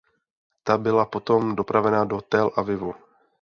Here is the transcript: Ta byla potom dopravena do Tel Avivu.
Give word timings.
Ta 0.63 0.77
byla 0.77 1.05
potom 1.05 1.55
dopravena 1.55 2.05
do 2.05 2.21
Tel 2.21 2.51
Avivu. 2.55 2.93